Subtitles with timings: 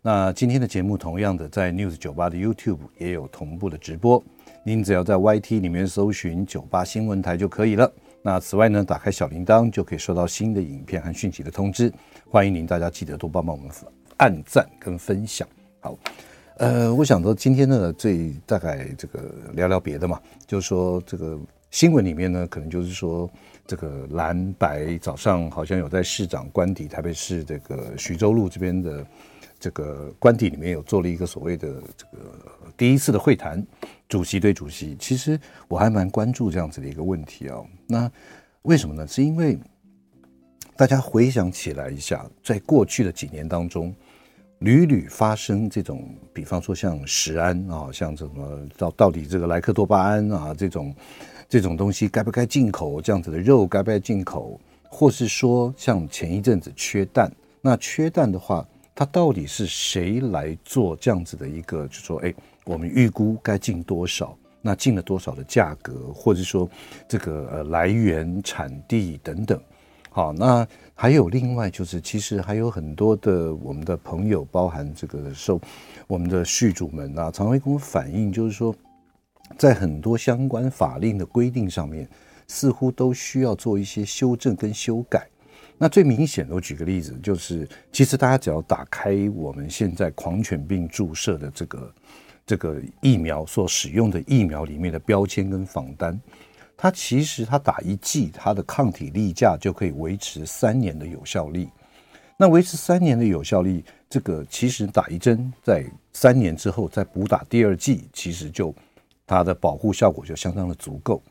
[0.00, 4.22] 那今天的节目同样的在 News 九八的 YouTube 也有同步的直播，
[4.62, 7.92] 您只要在 YT 里面搜寻九八新闻台就可以了。
[8.22, 11.92] 那此外呢，打开小铃铛就可以收到新的影片和讯息的通知。
[12.30, 13.68] 欢迎您大家记得多帮帮我们
[14.18, 15.48] 按赞跟分享。
[15.80, 15.98] 好，
[16.58, 21.36] 呃，我想说今天呢，最大概这个聊聊别的嘛，就是说这个
[21.72, 23.28] 新闻里面呢，可能就是说
[23.66, 29.04] 这个蓝白早上好像有在市长官邸，台北市这个徐州路这边的。
[29.60, 33.64] 这个官邸里面有做了一个所谓的这个第一次的会谈，
[34.08, 37.58] 主席对主席，其实我还蛮关注这样子的一个问题啊。
[37.86, 38.10] 那
[38.62, 39.06] 为什么呢？
[39.08, 39.58] 是因为
[40.76, 43.92] 大家回想起来一下，在过去的几年当中，
[44.60, 50.94] 屡屡发生这种，比方说像食安啊，像什么到到底这个莱克多巴胺啊这种
[51.48, 57.28] 这种东西该不该进口，这样子的肉该不该进口，或是说像前一阵子缺蛋，
[57.60, 58.64] 那缺蛋的话。
[58.98, 61.86] 它到底是谁来做这样子的一个？
[61.86, 64.36] 就说，哎，我们预估该进多少？
[64.60, 66.68] 那进了多少的价格，或者说
[67.06, 69.62] 这个呃来源、产地等等。
[70.10, 70.66] 好，那
[70.96, 75.60] 还有另外就是，其实还有很多的我们的朋友，包含这个受
[76.08, 78.74] 我们的续主们啊，常会跟我反映，就是说，
[79.56, 82.08] 在很多相关法令的规定上面，
[82.48, 85.28] 似乎都需要做一些修正跟修改。
[85.80, 91.94] 那最明显的，我举个例子，就是其实大家只要打开我们现在狂犬病注射的这个
[92.44, 96.20] 这个疫苗所使用的疫苗里面的标签跟仿单，
[96.76, 101.68] 它其实它打一剂，它的抗体例价就可以维持三年的有效力。
[102.36, 108.74] 那维持三年的有效力，这个其实打一针，在三年之后再补打第二剂，其实就
[109.26, 111.22] 它的保护效果就相当的足够。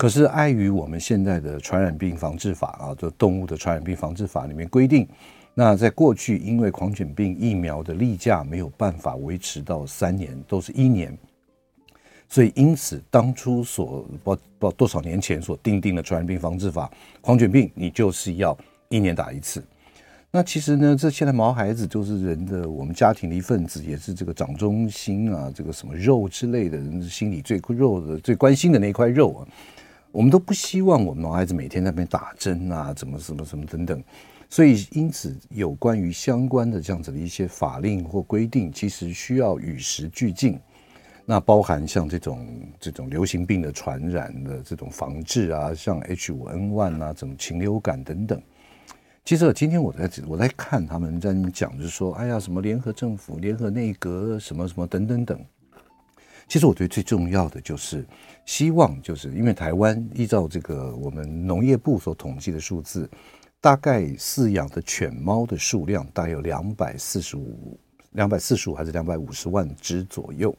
[0.00, 5.06] 可是碍于我们现在的传染病防治法啊，就动物的传染病防治法里面规定，
[5.52, 11.14] 那在过去因为狂犬病疫苗的例假没有办法维持到三年，都是一年，
[12.30, 16.90] 所以因此当初所不不多少年前所定定的传染病防治法，
[17.20, 18.56] 狂犬病你就是要
[18.88, 19.62] 一年打一次。
[20.30, 29.46] 那其实呢，这现在毛孩子就是人的我们家庭的一份子，也是这个掌中心啊，这个什么肉之类的，人心里最肉的、最关心的那块肉啊。
[30.12, 34.02] 我们都不希望我们毛孩子每天在那边打针啊，怎么什么什么等等，
[34.48, 40.58] 所以因此有关于相关的这样子的一些法令或规定，其实需要与时俱进。
[41.24, 42.44] 那包含像这种
[42.80, 48.42] 这种流行病的传染的这种防治啊，像 H5N1 啊，这种禽流感等等。
[49.24, 55.38] 其实今天我在我在看他们在讲，就是说，哎呀，什么联合政府、联合内阁，什么什么等等等。
[56.50, 58.04] 其实我觉得最重要的就是。
[58.46, 63.08] 希望就是因为台湾依照这个我们农业部所统计的数字，
[63.60, 67.78] 大概饲养的犬猫的数量大概有两百四十五、
[68.12, 70.52] 两百四十五还是两百五十万只左右。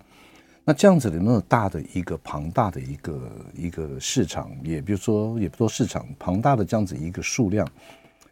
[0.64, 7.68] 那这样子的那么大的一个庞大的一个一个市场，也比如说也不说市场庞大的这样子一个数量，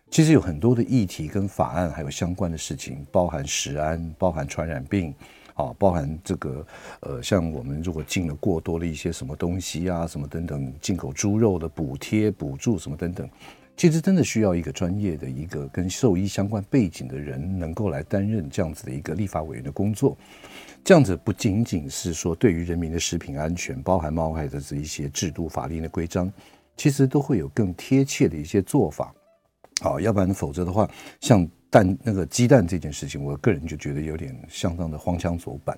[0.10, 5.14] 其实有很多的议题跟法案还有相关的事情，包含食安，包含传染病。
[5.60, 6.66] 啊，包含这个，
[7.02, 13.30] 呃，像我们如果进了过多的一些什么东西啊，什么等等，进口猪肉的补贴、补助什么等等，
[13.76, 20.18] 其实真的需要一个专业的一个跟兽医相关背景的人，能够来担任这样子的一个立法委员的工作。
[20.82, 26.32] 这样子不仅仅是说对于人民的食品安全，包含猫害的这一些制度、法令的规章，
[26.78, 29.14] 其实都会有更贴切的一些做法。
[29.82, 30.90] 好，要不然否则的话，
[31.20, 31.46] 像。
[31.70, 35.78] 但那个鸡蛋这件事情，我个人就觉得有点相当的荒腔走板。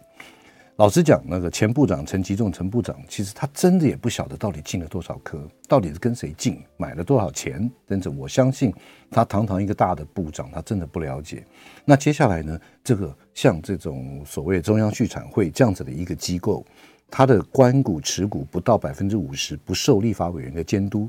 [0.77, 7.69] 老实讲，那个前部长陈吉仲陈部长，其实他真的也不晓得到底进了多少颗，到底是跟谁进，买了多少钱。
[7.85, 8.73] 但是我相信，
[9.11, 11.45] 他堂堂一个大的部长，他真的不了解。
[11.85, 16.65] 那接下来呢，这个像这种所谓中央畜产会这样子的一个机构，
[17.11, 21.07] 他的官股持股不到百分之五十，不受立法委员的监督。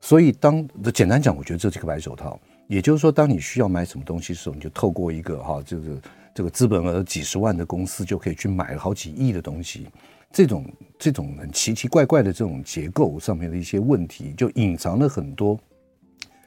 [0.00, 2.40] 所以当简单讲，我觉得这是个白手套。
[2.66, 6.00] 也就是说，当你需要买什么东西的时候，你就透过一个哈，就是
[6.34, 9.86] 这个资本额几十万的公司，就可以去买好几亿的东西。
[10.32, 10.66] 这种
[10.98, 15.58] 这种很奇奇怪怪的这种结构上面的一些问题，就隐藏了很多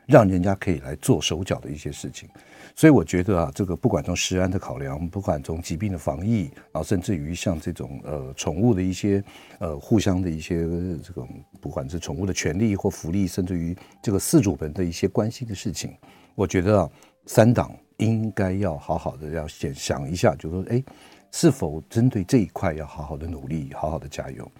[0.08, 2.28] 让人家可以来做手脚的一些事情。
[2.76, 9.24] 所以我觉得啊，这个不管从食安的考量，不管从疾病的防疫，然后甚至于像这种呃宠物的一些
[9.60, 10.62] 呃互相的一些
[11.04, 11.28] 这个，
[11.60, 15.98] 不管是宠物的权利或福利，甚至于这个饲主们的一些关心的事情，
[16.36, 16.90] 我觉得啊，
[17.26, 20.84] 三党应该要好好的要先想一下，就是说，哎，
[21.32, 24.52] 是否针对这一块要好好的努力，好好的加油。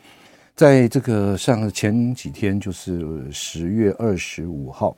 [0.56, 4.98] 在这个上前几天，就是十月二十五号。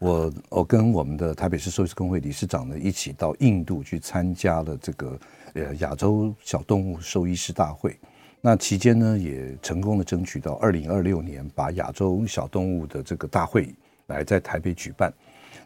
[0.00, 5.20] 我我跟我们的台北市兽医师公会理事长呢一起到印度去参加了这个
[5.52, 7.94] 呃亚洲小动物兽医师大会。
[8.40, 13.74] 那期间呢也成功的争取到二零二六年把亚洲小动物的这个大会
[14.06, 15.12] 来在台北举办。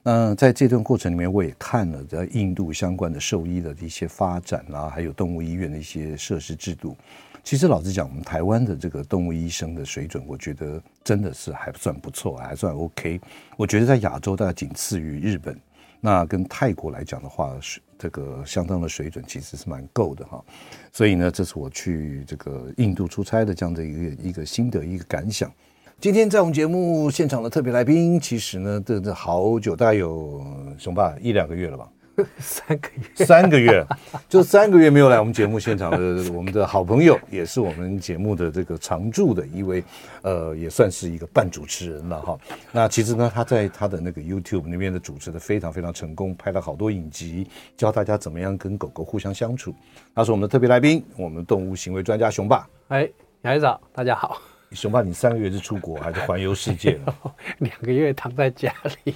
[0.02, 6.96] 那在这段过程里面，我也看了在印度相关的兽医的一些发展啊，还有动物医院的一些设施制度。
[7.44, 13.20] 其实老实讲，我们台湾的这个动物医生的水准，我觉得真的是还算不错，还算 OK。
[13.58, 15.54] 我觉得在亚洲大概仅次于日本，
[16.00, 20.42] 那跟泰国来讲的话，是这个相当的水准，其实是蛮够的哈。
[20.90, 25.52] 所以呢，这是我去这个印度出差的这样的一个一个心得一个感想。
[26.00, 30.42] 今天在我们节目现场的特别来宾，其实呢，这这好久，大概有
[30.78, 31.86] 熊爸一两个月了吧。
[32.38, 33.84] 三个月，三个月，
[34.28, 39.82] 就三个月没有来我们节目现场的我们的好朋友，也是我们节目的这个常驻的一位，
[40.22, 42.38] 呃，也算是一个半主持人了哈。
[42.70, 49.74] 那其实呢，他在他的那个 YouTube 那边的主持的非常非常成功，拍了好多影集，教大家怎么样跟狗狗互相相处。
[50.14, 52.68] 他是我们的特别来宾，我们动物行为专家熊爸。
[52.88, 53.08] 哎，
[53.42, 54.53] 杨医生，大家好。
[54.72, 57.14] 熊爸，你三个月是出国还是环游世界了？
[57.58, 58.74] 两个月躺在家
[59.04, 59.14] 里。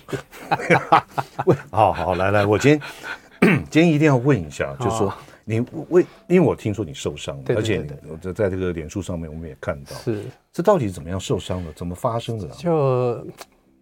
[1.70, 5.12] 好好来来，我今天 今天一定要问一下，就是说
[5.44, 10.22] 你为，因为我听说你受伤了，而且我在在这个脸书上面我们也看到，是
[10.52, 11.72] 这到底是怎么样受伤的？
[11.72, 12.46] 怎么发生的？
[12.48, 13.26] 就。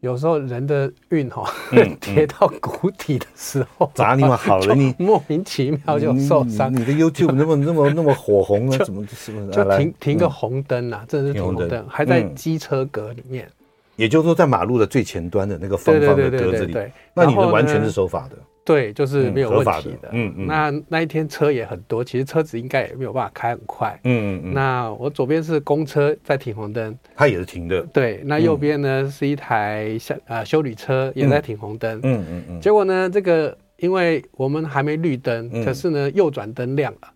[0.00, 1.50] 有时候人的运哈，
[2.00, 6.72] 跌到谷底的时候，砸你妈好了， 你莫名其妙就受伤。
[6.72, 8.78] 你的 YouTube 那么 那么那么火红呢？
[8.84, 9.50] 怎么是不是？
[9.50, 13.48] 就停停个红灯啊，这是停红灯，还在机车格里面。
[13.96, 16.76] 也就是说，在马路的最前端的那个方方的格子里，
[17.14, 18.36] 那你的完全是守法的。
[18.66, 20.08] 对，就是没有问题的。
[20.10, 20.46] 嗯嗯。
[20.48, 23.98] 那那一天车也很多，其实车子应该也没有办法开很快。
[24.02, 24.52] 嗯嗯。
[24.52, 27.80] 那我左边是公车在停红灯，它也是停的。
[27.92, 32.00] 对，那右边呢是一台像呃修理车也在停红灯。
[32.02, 32.60] 嗯嗯嗯。
[32.60, 37.12] 结果呢，这个因为我们还没绿灯，可是呢右转灯亮了。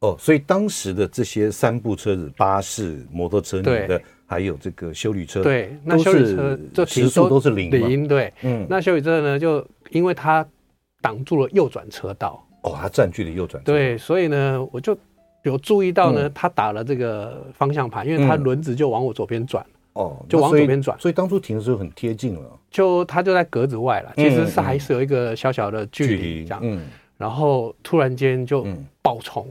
[0.00, 10.46] 哦，所以当时的这些三部车子，巴士、摩托车，对的，还有这个修理车，对，那修理车就时速都是零零，对，嗯，那修理车呢，就因为它。
[11.00, 13.62] 挡住了右转车道哦，他占据了右转。
[13.62, 14.96] 对，所以呢，我就
[15.42, 22.58] 有注意到呢，他打了这个方向盘，因为他轮子就往我左边转哦，就往左边转，所以当初停的时候很贴近了。
[22.70, 26.60] 就他就在格子外了，其实是还是有一个小小的距离这样。
[26.62, 28.66] 嗯，然后突然间就
[29.00, 29.46] 爆冲，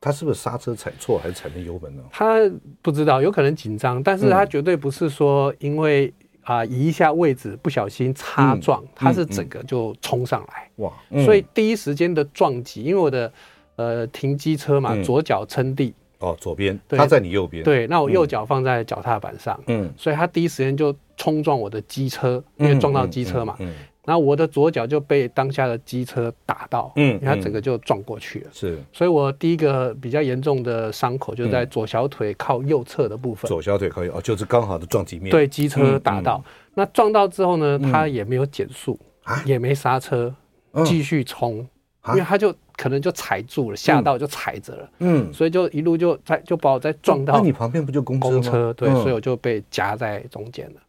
[0.00, 2.02] 他是不是刹车踩错还是踩成油门呢？
[2.10, 2.38] 他
[2.82, 6.12] 不知道，有可能紧张，但是他绝对不是说因为。
[6.42, 10.92] 啊，移一下位置，不小心擦撞，它是整个就冲上来，哇！
[11.24, 13.32] 所以第一时间的撞击，因为我的
[13.76, 23.72] 呃停机车嘛，左脚撑地，哦，左边，它在你右边，对，那我右脚放在脚踏板上，嗯，所以它第一时间就冲撞我的机车，因为撞到机车嘛，嗯。
[24.04, 36.42] 然后我的左脚就被当下的机车打到，嗯，它整个就撞过去了，是，所以我第一个比较严重的伤口就在左小腿靠右侧的部分，左小腿靠右哦，就是刚好的撞击面，对，机车打到，
[36.74, 38.98] 那撞到之后呢，它也没有减速，
[39.44, 40.34] 也没刹车，
[40.84, 41.64] 继续冲，
[42.08, 48.18] 因为它就可能就踩住了，吓到就踩着了，嗯，所以就一路就在就把我再撞到，那你旁边不就公？
[48.18, 50.80] 公车，对，所以我就被夹在中间了。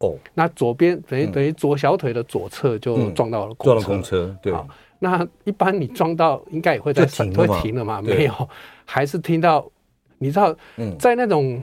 [0.00, 4.36] 哦，那左边等于等于左小腿的左侧就撞到了公车，撞了公车。
[4.42, 4.52] 对，
[4.98, 8.00] 那一般你撞到应该也会在停会停了嘛？
[8.00, 8.48] 没有，
[8.86, 9.70] 还是听到，
[10.16, 10.56] 你知道，
[10.98, 11.62] 在那种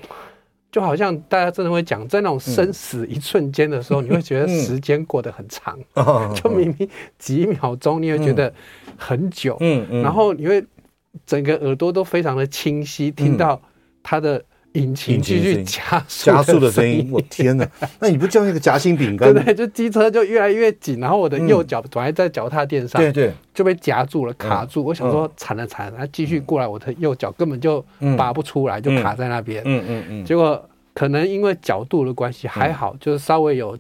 [0.72, 5.76] 就好像大家真的会讲，在那种生死一瞬间的时候，你会觉得时间过得很长，
[6.36, 8.54] 就明明几秒钟，你会觉得
[8.96, 10.64] 很久，嗯嗯，然后你会
[11.26, 13.60] 整个耳朵都非常的清晰，听到
[14.04, 14.44] 他的。
[14.74, 17.68] 引擎继续加速加速的声音，我天哪！
[18.00, 19.34] 那你不叫那个夹心饼干？
[19.34, 24.84] 对对，就机车就越来越紧，然后我的右脚本来在脚踏垫上，对对，就被夹住了，卡住。
[24.86, 27.84] 我想说惨了惨了，他继续过来，我的右脚根本就
[28.16, 29.64] 拔不出来，就卡在那边。
[29.66, 30.26] 嗯嗯嗯。
[30.26, 33.76] 结果可能因为角度的关系还好，就是稍微有，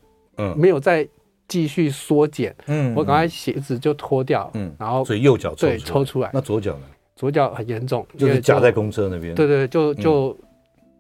[0.55, 1.07] 没有再
[1.47, 2.55] 继续缩减。
[2.65, 4.49] 嗯，我赶快鞋子就脱掉。
[4.55, 6.31] 嗯，然后所以右脚对抽出来。
[6.33, 6.85] 那左脚呢？
[7.15, 9.35] 左脚很严重，就是夹在公车那边。
[9.35, 10.35] 对对，就就。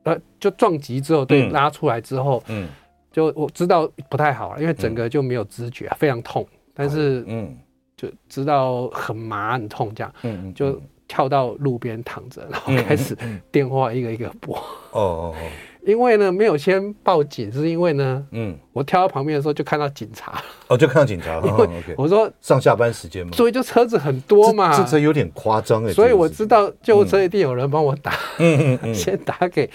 [0.07, 2.67] 呃，就撞击之后，对，拉出来之后，嗯，
[3.11, 7.55] 就我知道不太好了，因为整个就没有知觉，非常痛，但是嗯，
[7.95, 13.17] 就知道很麻很痛这样，嗯嗯，就跳到路边躺着，然后开始
[13.51, 14.55] 电话一个一个拨。
[14.55, 15.49] 哦哦哦。
[15.87, 20.33] 因为呢，没有先报警，是因为呢，嗯，我跳到旁边的时候就看到警察，
[20.67, 28.77] 哦，就看到警察， 因为我说上下班时间嘛，所以就车子很多嘛，这这有点夸张哎，所以我知道救护车一定有人帮我打，嗯。
[28.83, 29.69] 嗯， 先打给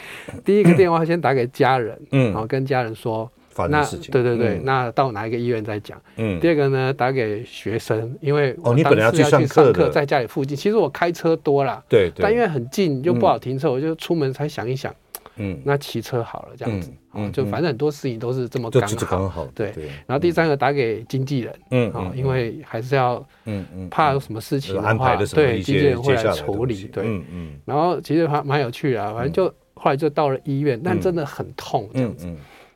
[0.45, 14.95] 第一个电话，先打给家人，嗯，然后跟家人说发生事情，对对对，那到哪一个医院再讲，嗯，第二个呢，打给学生，因为哦，你本来要去上课，在家里附近，其实我开车多了，对对，但因为很近又不好停车，我就出门才想一想。
[15.37, 19.73] 嗯，那骑车好了，这样子，嗯，就反正很多事情都是这么刚好，对。
[20.07, 27.61] 然后第三个打给经纪人，嗯，啊，因为还是要，嗯嗯，怕有什么事情的话，对，经纪人会来处理，对，嗯嗯。
[27.65, 32.27] 然后其实还蛮有趣的，反正就后来就到了医院，但真的很痛，这样子。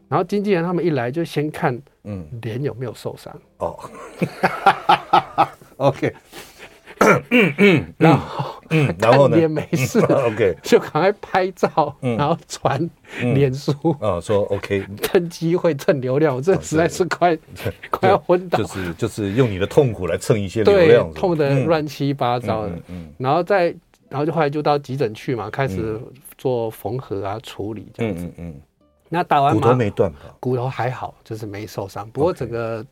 [0.08, 3.34] 然后经纪人他们一来就先看，嗯，脸有没有受伤。
[3.58, 3.78] 哦，
[5.76, 6.14] OK。
[7.30, 9.38] 嗯嗯，然后嗯，然后呢？
[9.38, 17.36] 也没事， OK，就赶快拍照，然后传脸书啊，说 OK，趁机会蹭流量，我这实在是快
[17.90, 23.74] 快要昏倒，就是就是用你的痛苦来蹭一些流量，痛得乱七八糟的，嗯，然后再
[24.08, 26.00] 然后就后来就到急诊去嘛，开始
[26.38, 28.60] 做缝合啊处理这样子，嗯嗯，
[29.08, 30.18] 那打完骨头没断吧？
[30.40, 32.84] 骨头还好，就是没受伤，不过整个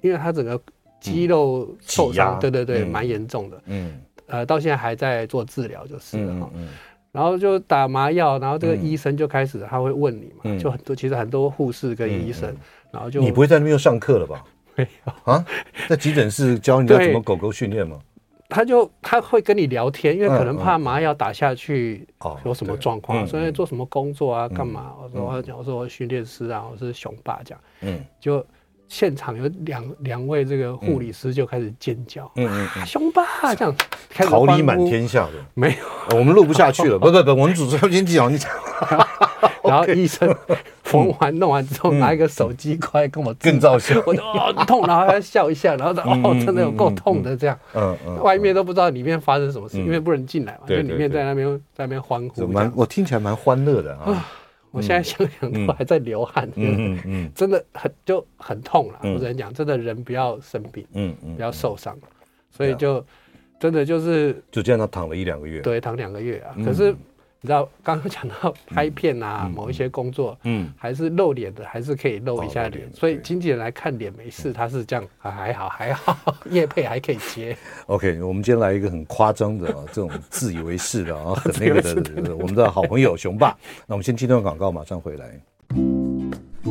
[0.00, 0.60] 因为他整个。
[1.02, 3.60] 肌肉受伤，对对对，蛮严重的。
[3.66, 4.00] 嗯，
[4.32, 6.50] 呃，到现在还在做治疗，就是了。
[6.54, 6.70] 嗯，
[7.12, 12.56] 然后就打麻药，然后这个医生就开始他会问你嘛，就很多其实很多护士跟医生，
[12.90, 14.42] 然后就你不会在那边又上课了吧？
[14.74, 15.44] 没有啊，
[15.86, 17.98] 在急诊室教你要怎么狗狗训练吗？
[18.48, 22.06] 他就他会跟你聊天，因为可能怕麻药打下去
[22.44, 24.94] 有什么状况，所以做什么工作啊，干嘛？
[25.02, 27.60] 我说我说我训练师啊，我是雄霸这样。
[27.82, 28.44] 嗯，就。
[28.92, 33.24] 现场有两两位这个护理师就开始尖叫，嗯嗯，凶吧
[33.56, 33.74] 这样，
[34.14, 35.32] 桃李满天下的。
[35.54, 35.74] 没
[36.10, 38.50] 有，我们录不下去了，不不不，我们主持人先讲，你讲，
[39.64, 40.28] 然后医生
[40.82, 54.22] 缝完弄完之后，拿一个手机过来跟我更照相，我就哦痛，然后还要笑一下，然后哦真的有够痛的这样，嗯嗯，外面都不知道里面发生什么事，因为不能进来嘛，就里面在那边在那边欢呼，蛮我听起来蛮欢乐的啊。
[54.72, 58.98] 我现在想想都还在流汗，嗯嗯，真的很就很痛了。
[59.04, 61.96] 我只能讲，真的人不要生病，嗯嗯，不要受伤，
[62.50, 63.04] 所以就
[63.60, 66.56] 真的就是就这样，他躺了一两个月，对，躺两个月啊。
[66.64, 66.92] 可是。
[67.44, 72.88] 你知道刚刚讲到拍片啊，某一些工作，嗯，还是露脸的，还是可以露一下脸。
[72.92, 76.16] 所以经纪人来看脸没事，他是这样，还好还好，
[76.48, 77.56] 业配还可以接。
[77.86, 83.48] OK，我们今天来一个很夸张的啊， 这种自以为是的啊，很那个的，我们的好朋友雄霸。
[83.88, 85.40] 那我们先进段广告，马上回来。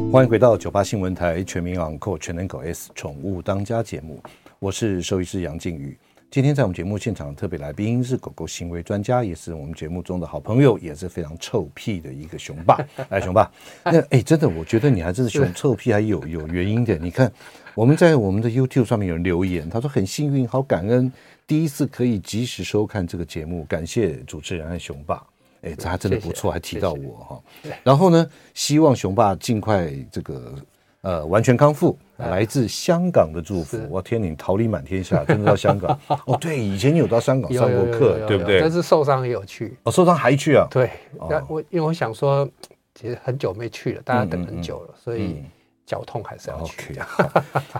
[0.09, 4.23] 欢迎回到九八新闻台全民昂购全能狗 S 宠物当家节目，
[4.59, 5.97] 我是兽医师杨靖宇。
[6.31, 12.79] 今天在我们节目现场的特别来宾是狗狗行为专家，也是我们节目中的好朋友，也是非常臭屁的一个熊爸。
[13.11, 13.51] 哎，熊爸，
[13.83, 16.97] 那哎，真的，我觉得你还真是熊臭屁，还有有原因的。
[17.00, 17.29] 你看，
[17.75, 21.11] 我们在我们的 YouTube 上面有人留言，他说很幸运，好感恩，
[21.45, 25.21] 第一次可以及时收看这个节目，感谢主持人和熊爸。
[25.63, 27.43] 哎，这还真的不错，还提到我哈。
[27.83, 30.55] 然后呢，希望熊爸尽快这个。
[31.01, 33.79] 呃，完全康复，来自香港的祝福。
[33.89, 36.38] 我天，你桃李满天下， 真的到香港哦？
[36.39, 38.62] 对，以前你有到香港上过课，对不对？
[38.62, 40.67] 但是受伤也有去哦，受伤还去啊？
[40.70, 40.91] 对，
[41.27, 42.48] 那我因为我想说，
[42.93, 45.43] 其实很久没去了，大家等很久了，所以
[45.88, 47.00] 脚痛还是要去。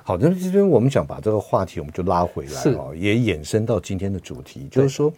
[0.04, 5.14] 好，那这边我们想把这个话题我们就拉回来啊，也衍生到今天的主题，就是说，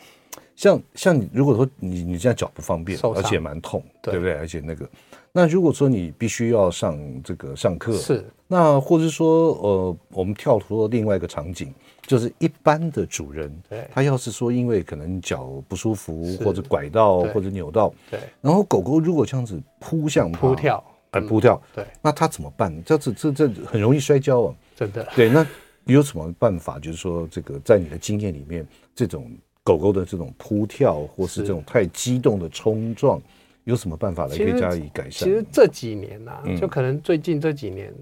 [0.58, 4.34] 像像你如果说你你现在脚不方便，而且蛮痛，对不对？
[4.34, 4.86] 而且那个。
[5.36, 11.74] 那如果说你必须要上这个上课，是那或者说呃，我们跳脱到另外一个场景，
[12.04, 22.72] 就是一般的主人，对，他要是说因为可能脚不舒服或者拐到或者扭到，对，然后狗狗如果这样子扑向扑跳，哎扑跳，对，那他怎么办？
[22.86, 25.04] 这这这这很容易摔跤啊，真的。
[25.16, 25.44] 对，那
[25.84, 26.78] 你有什么办法？
[26.78, 28.64] 就是说这个在你的经验里面，
[28.94, 29.32] 这种
[29.64, 33.20] 狗狗的这种扑跳或是这种太激动的冲撞。
[33.66, 35.12] 有什么办法来可以加以改善？
[35.12, 37.94] 其实这几年呐、啊，嗯、就可能最近这几年，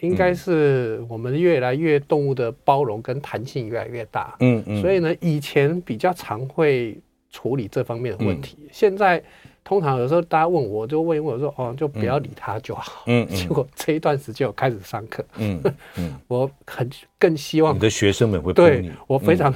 [0.00, 4.36] 应该是我们越来越动物的包容跟弹性越来越大。
[4.40, 4.80] 嗯嗯。
[4.80, 6.96] 所以呢，以前比较常会
[7.30, 8.56] 处理这方面的问题。
[8.60, 9.22] 嗯、现在
[9.64, 13.02] 通常有时候大家问我，就问我说：“哦，就不要理他就好。
[13.06, 13.36] 嗯”嗯。
[13.36, 15.24] 结果这一段时间我开始上课。
[15.38, 15.60] 嗯
[15.96, 16.18] 嗯。
[16.28, 16.88] 我很
[17.18, 19.52] 更希望你的学生们会对我非常、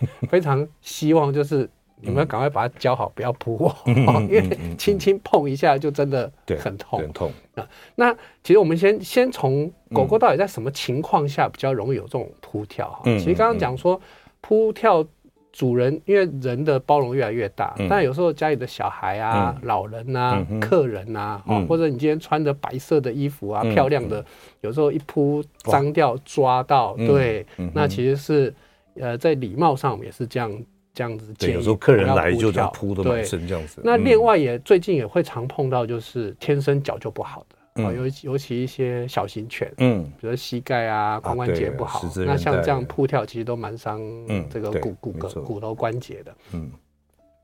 [0.00, 1.70] 嗯、 非常希望就是。
[2.02, 7.32] 你们赶快把它教好，不要扑我，因为轻轻碰一下就真的很痛，很痛。
[7.54, 7.66] 啊。
[7.94, 13.02] 那其实我们先先从狗狗到底在什么情况下比较容易有这种扑跳哈？
[13.04, 14.00] 其实刚刚讲说
[14.40, 15.06] 扑跳。
[15.52, 24.24] 主人因为人的包容越来越大，嗯、但有时候家里的小孩啊、嗯、老人啊、嗯、客人啊，嗯、或者你今天穿着白色的衣服啊，嗯、漂亮的，
[24.60, 28.54] 有时候一扑脏掉抓到，哇对，嗯、那其实是
[28.94, 30.56] 呃在礼貌上也是这样
[31.00, 31.32] 这样子。
[31.38, 33.80] 对，有时候客人来就这样扑的满身这样子。
[33.82, 37.82] 那另外也最近也会常碰到，就是天生脚就不好的。
[37.82, 43.98] 啊，尤尤其一些小型犬，嗯，比如膝盖啊、髋关节不好，那像这样扑跳，其实都蛮伤
[44.50, 46.34] 这个骨骨骼、骨头关节的。
[46.52, 46.70] 嗯，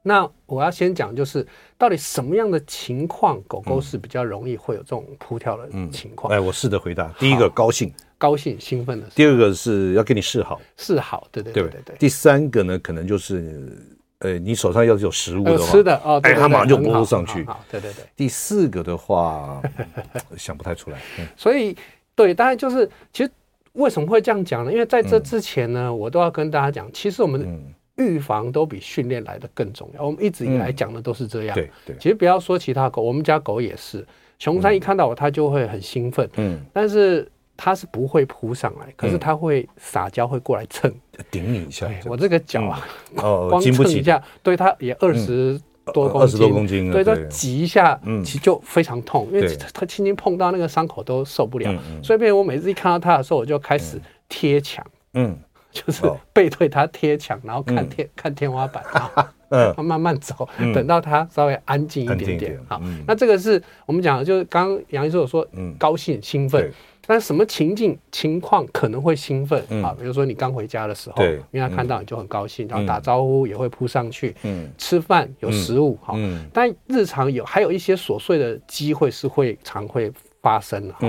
[0.03, 1.47] 那我要先讲，就是
[1.79, 6.31] 到底什么样的情况，狗狗是比较容易会有这种扑跳的情况？
[6.31, 7.09] 哎，我试着回答。
[7.19, 11.97] 第一个，高兴，高兴、兴奋的；第二个是要跟你示好，示好，对对对对对。
[11.99, 13.77] 第三个呢，可能就是。
[14.21, 17.45] 呃，你手上要是有食物的话，吃的哦，哎，他马上就扑上去。
[17.71, 18.03] 对对对。
[18.17, 19.61] 第四个的话，
[20.39, 20.99] 想不太出来。
[21.37, 21.77] 所以，
[22.15, 23.31] 对，当然就是，其实
[23.75, 24.73] 为什么会这样讲呢？
[24.73, 27.63] 因为在这之前呢，我都要跟大家讲，其实我们
[27.97, 30.07] 预防都比训练来的更重要。
[30.07, 31.55] 我们一直以来讲的都是这样。
[31.55, 31.97] 对对。
[32.01, 34.03] 其实不要说其他狗，我们家狗也是，
[34.39, 36.27] 熊山一看到我，它就会很兴奋。
[36.37, 36.59] 嗯。
[36.73, 37.31] 但是。
[37.57, 40.93] 它是不会扑上来，可是它会撒娇，会过来蹭，
[41.31, 41.89] 顶你一下。
[42.05, 42.83] 我这个脚啊，
[43.49, 45.59] 光蹭一下，对它也二十
[45.93, 51.75] 多公斤，二十多公斤，对它挤一下，其实就非常痛，因为它轻轻碰到那个伤口都受不了。
[52.03, 54.85] 所以，我每次一看到它的时候，我就开始贴墙，
[55.15, 55.39] 嗯，
[55.71, 58.85] 就是背对它贴墙，然后看天看天花板，
[59.49, 62.61] 嗯， 慢慢走，等到它稍微安静一点点。
[62.69, 66.71] 好，那这个是我们讲的，就是刚刚杨医生有说，嗯，高兴兴奋。
[67.07, 69.95] 但什么情境情况可能会兴奋啊？
[69.99, 74.35] 比如说你刚回家的时候，因为他看到你就很高兴，然后打招呼也会扑上去。
[74.43, 76.15] 嗯，吃饭有食物哈，
[76.53, 81.09] 但日常有还有一些琐碎的机会是会常会发生的哈。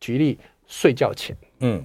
[0.00, 1.84] 举例睡觉前，嗯。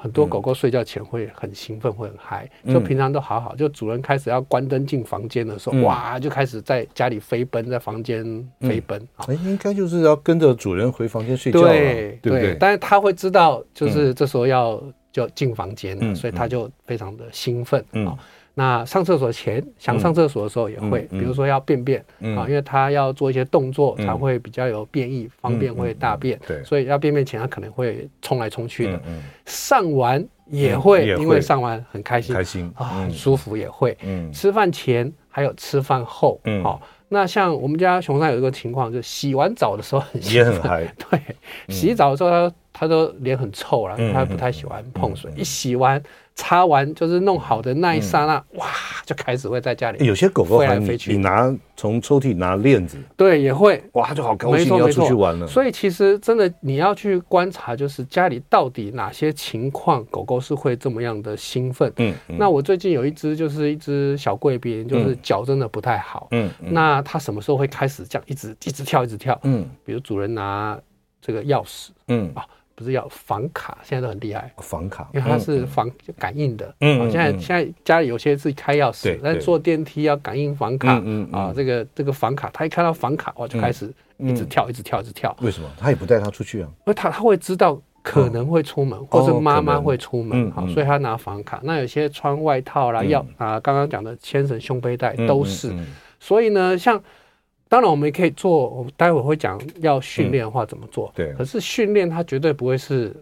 [0.00, 8.24] 很多狗狗睡觉前会很兴奋，会很嗨，就平常都好好，就主人开始要关灯进房间的时候，哇，就开始在家里飞奔，在房间
[8.60, 9.00] 飞奔。
[9.26, 12.56] 哎，应该就是要跟着主人回房间睡觉，对对？
[12.58, 14.82] 但是他会知道，就是这时候要
[15.12, 18.16] 就进房间了，所以他就非常的兴奋啊。
[18.56, 22.00] 那上厕所前想上厕所的时候也会，比如说要便便
[22.36, 29.00] 啊，因为他要做一些动作才会比较有便意，方便会大便，所以要便便前他可能会冲来冲去的。
[29.44, 33.96] 上完也会，因为上完很开心，开心啊，很舒服也会。
[34.32, 36.80] 吃饭前还有吃饭后，好。
[37.08, 40.84] 那像我们家熊山有一个情况，就是洗完澡的时候很也很嗨。
[41.10, 41.20] 对，
[41.68, 46.02] 洗澡的时候他他都脸很臭了，他不太喜欢碰水，一洗完。
[46.34, 48.66] 擦完就是弄好的那一刹那，哇，
[49.06, 50.04] 就开始会在家里。
[50.04, 55.46] 有些狗狗飞来飞去，你拿从抽屉拿链子，对，也会哇，它就好高兴要出去玩了。
[55.46, 61.92] 所以其实真的你要去观察，就是家里到底哪些情况狗狗是会这么样的兴奋。
[61.98, 66.26] 嗯，那我最近有一只就是一只小贵宾，就是脚真的不太好。
[66.32, 69.38] 嗯，那它什么时候会开始这样一直一直跳一直跳？
[69.44, 70.76] 嗯，比如主人拿
[71.20, 72.44] 这个钥匙，嗯啊。
[72.74, 74.52] 不是要房卡，现在都很厉害。
[74.58, 76.74] 房卡，因为它是防感应的。
[76.80, 81.00] 嗯，现在现在家里有些是开钥匙，但坐电梯要感应房卡。
[81.04, 85.36] 嗯啊，这个这个房卡，他一看到房卡，哇，就开始一直跳，一直跳，一直跳。
[85.40, 85.68] 为什么？
[85.78, 86.68] 他也不带他出去啊？
[86.78, 91.60] 因为他他会知道可能会出门，或者妈妈会出门，好，所以他拿房卡。
[91.62, 95.72] 那有些穿外套啦，要啊，刚刚讲的牵绳、胸背带都是。
[96.18, 97.00] 所以呢，像。
[97.74, 98.68] 当然，我们也可以做。
[98.68, 101.10] 我待会会讲要训练的话怎么做。
[101.12, 101.32] 对。
[101.32, 103.12] 可是训练它绝对不会是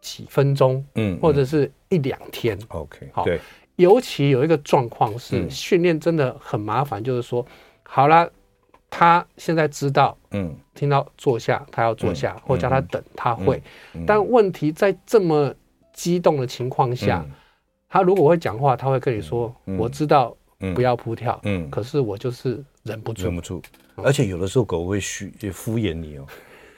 [0.00, 2.58] 几分钟，嗯，或者是一两天。
[2.70, 3.08] OK。
[3.12, 3.22] 好。
[3.22, 3.38] 对。
[3.76, 7.46] 尤其有一个状况是训练真的很麻烦，就是说，
[7.84, 8.28] 好了，
[8.90, 13.62] 他现在知道，嗯，听到坐下，他要坐下，或叫他等，他会。
[14.04, 15.54] 但问题在这么
[15.92, 17.24] 激动的情况下，
[17.88, 20.36] 他如果会讲话，他会跟你说：“我知道，
[20.74, 21.70] 不要扑跳。”嗯。
[21.70, 23.22] 可是我就是忍不住。
[23.22, 23.62] 忍不住。
[24.04, 26.26] 而且有的时候狗会虚也敷衍你哦，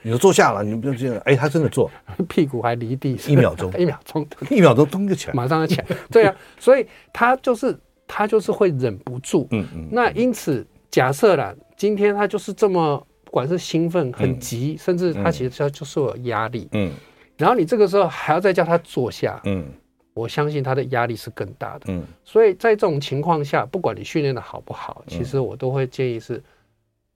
[0.01, 1.89] 你说坐下了，你不用这样，哎，它真的坐，
[2.27, 16.91] 屁股还离地一秒钟， 一秒钟，一秒钟咚就起来，马上就起来， 对啊，所以它就是它就是会忍不住，嗯嗯，那因此假设啦，今天它就是这么，不管是兴奋、很急，甚至它其实它就是有压力，嗯，
[17.37, 19.65] 然后你这个时候还要再叫它坐下，嗯，
[20.13, 26.43] 我相信它的压力是更大的，嗯，所以在这种情况下，不管你训练的好不好，其实我都会建议是。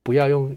[0.07, 0.55] 不要用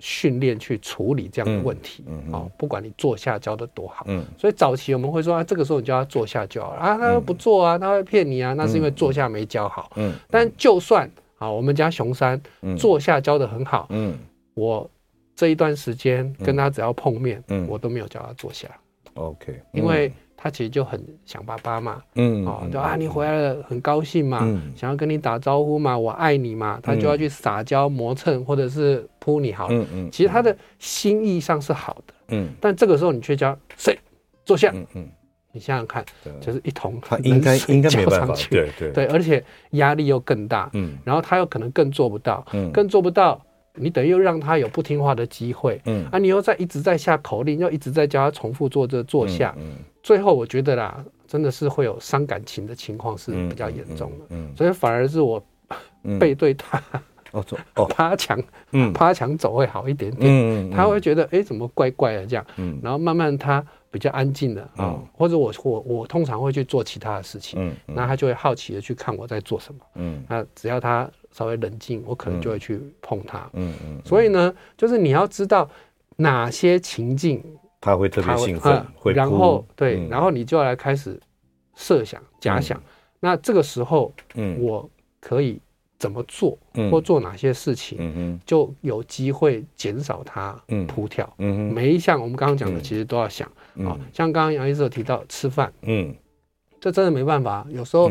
[0.00, 4.24] 训练去处理这样的问题，啊，不管你坐下教的多好，嗯。
[4.36, 10.12] 所以早期我们会说啊，这个时候你叫他坐下就好了啊，他不坐啊，他会骗你啊，那是因为坐下没教好，嗯。
[10.28, 11.08] 但就算
[11.38, 12.40] 啊，我们家熊山
[12.76, 14.18] 坐下教的很好，嗯，
[14.54, 14.90] 我
[15.36, 18.68] 这一段时间跟他只要碰面，嗯，我都没有叫他坐下
[19.14, 24.38] ，OK，因为他其实就很想爸爸嘛，嗯，哦，就啊，你回来了，很高兴嘛，
[24.76, 33.98] 想要跟你打招呼嘛，我爱你嘛，他就要去撒娇磨蹭，或者是扑你好，嗯嗯，其实他的心意上是好的，嗯，但这个时候你却叫谁
[34.44, 35.08] 坐下，嗯嗯。
[35.50, 36.04] 你想想看，
[36.42, 38.92] 就是一桶他应该应该没办法，对对。
[38.92, 43.40] 对，而且压力又更大，嗯，然后他又可能更做不到，嗯，更做不到，
[43.80, 55.42] 你等于又让他有不听话的机会，嗯，啊，你又在一直在下口令，又一直在教他重复做这坐下，嗯，最后我觉得啦，真的是会有伤感情的情况是比较严重的，嗯，所以反而是我
[56.18, 56.82] 背对他，
[57.32, 57.86] 哦走哦。
[57.90, 58.40] 趴墙，
[58.72, 63.64] 嗯，趴墙走会好一点点，嗯，他会觉得哎怎么怪怪的这样，嗯，然后慢慢他。
[63.90, 75.70] 比较安静的啊，嗯、或者我我我通常会去做其他的事情，嗯，嗯，那他就会好奇的去看我在做什么，嗯，那只要他稍微冷静，我可能就会去碰它，嗯嗯，嗯，所以呢，就是你要知道
[76.16, 77.44] 哪些情境
[77.80, 81.20] 他会特别兴奋，会然后对，嗯、然后你就要来开始
[81.76, 82.82] 设想假想，嗯、
[83.20, 85.60] 那这个时候，嗯，我可以。
[86.00, 86.56] 怎么做，
[86.92, 91.28] 或做哪些事情，嗯就有机会减少它扑跳。
[91.38, 93.48] 嗯每一项我们刚刚讲的，其实都要想。
[93.84, 93.98] 啊。
[94.12, 96.14] 像刚刚杨医师有提到吃饭，嗯，
[96.80, 97.66] 这真的没办法。
[97.68, 98.08] 有时候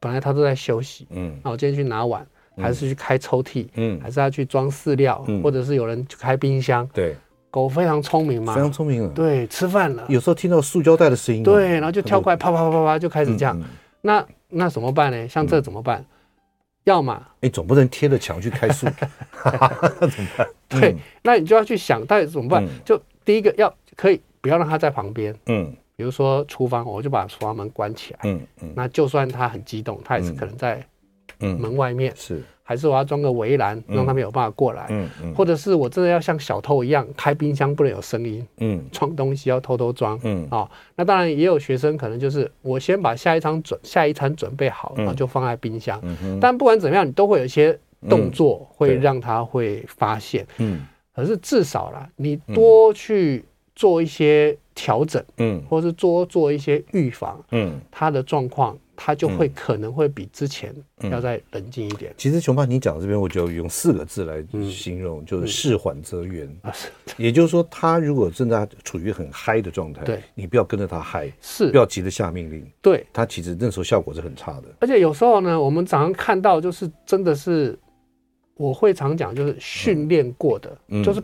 [0.00, 6.88] 本来他都在休息，嗯，那我今天去拿碗，还是去开抽屉，嗯，还是要去装饲料，或者是有人去开冰箱。
[6.92, 7.16] 对，
[7.50, 9.12] 狗非常聪明嘛，非常聪明。
[9.14, 13.60] 对，吃饭了，有时候听到塑胶袋的声音，对，然后就跳过来，啪啪啪啪啪就开始这样。
[14.00, 15.28] 那那怎么办呢？
[15.28, 16.04] 像这怎么办？
[16.84, 18.86] 要么，你总不能贴着墙去开书，
[19.42, 20.48] 怎么办？
[20.68, 22.66] 对，那你就要去想到底怎么办？
[22.84, 30.80] 就第一个要可以不要让它在旁边，嗯，比如说厨房，我就把厨房门关起来，嗯嗯，那就算他很激动，他也是可能在
[31.40, 32.40] 门外面，是。
[32.62, 34.86] 还是我要装个围栏，让他们有办法过来。
[34.90, 38.46] 嗯嗯，或者是我真的要像小偷一样开冰箱，不能有声音。
[38.58, 40.20] 嗯，装东西要偷偷装。
[40.22, 45.98] 嗯，哦，那当然也有学生可能就是我先把下一餐准下一餐准备好，然后就放在冰箱。
[46.04, 50.46] 嗯，但不管怎么样，你都会有一些动作会让他会发现。
[50.58, 53.42] 嗯，可是至少啦，你多去
[53.78, 58.76] 做一些调整，嗯，或是多做一些预防，嗯，他的状况。
[59.00, 62.12] 他就会可能会比之前要再冷静一点。
[62.16, 66.74] 其实熊爸，你讲这边，我就用四个字来形容，就是事缓则圆啊。
[67.16, 72.66] 也就是说，他如果正在处于很嗨的状态，对，你不要跟着他嗨，是不要急着下命令。
[72.82, 74.64] 对，他其实那时候效果是很差的。
[74.80, 77.78] 而且有时候呢，我们常常看到，就是真的是，
[78.56, 81.22] 我会常讲，就是训练过的，嗯就是。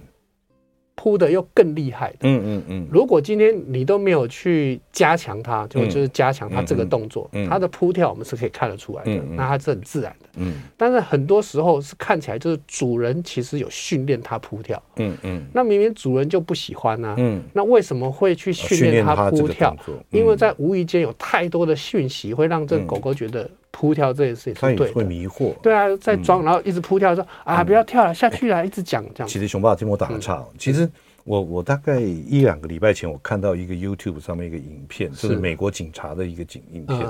[0.97, 2.89] 扑的又更厉害的，嗯嗯嗯。
[2.91, 10.55] 如果今天你都没有去加强它，就就是加强它这个动作，它的扑跳我们是可以看得出来的，那它是很自然的，嗯。
[10.77, 15.45] 但是很多时候是看起来就是主人其实有训练它扑跳，嗯嗯。
[15.53, 17.43] 那明明主人就不喜欢呢，嗯。
[17.53, 19.77] 那为什么会去训练它扑跳？
[20.11, 23.51] 因为在无意间有太多的讯息会让这个狗狗觉得。
[23.77, 25.53] 扑跳这件事情是对的，会迷惑。
[25.61, 29.29] 对啊，在装，然后一直扑跳，说啊，不要跳了，下去了，一直讲这样。
[29.29, 30.89] 其实熊爸听我打个岔，其实
[31.25, 35.35] 我我大概一两个礼拜前，我看到一个 YouTube 上面一个影片，是。
[35.35, 37.01] 美国警察的一个警影片。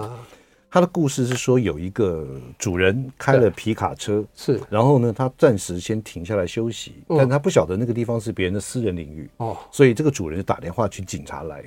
[0.71, 2.27] 他的故事是说，有一个
[2.59, 11.63] 主人开了皮卡车，是，然后呢，他暂时先停下来休息，但他不晓得那个地方是别人的私人领域，哦，所以这个主人就打电话去警察来，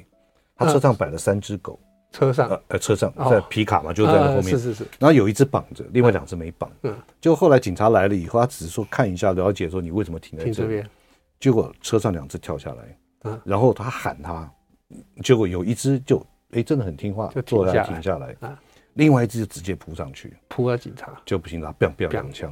[0.58, 1.80] 他车上摆了三只狗。
[2.18, 4.46] 车上呃，车上在皮卡嘛，就在那后面。
[4.46, 4.88] 是是是。
[4.98, 6.68] 然后有一只绑着，另外两只没绑。
[6.82, 6.96] 嗯。
[7.22, 10.84] 就后来警察来了以后，他只是说看一下，了解说你为什么停在这边。
[11.40, 13.40] 结果车上两只跳下来，嗯。
[13.46, 14.52] 然后他喊他，
[15.24, 18.36] 结果有一只就哎真的很听话，就坐下停下来。
[18.40, 18.60] 啊。
[18.94, 22.52] 另外一只就直接扑上去，扑了警察就不行了，biang biang 两枪。